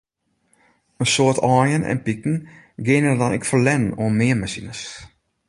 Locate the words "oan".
4.01-4.17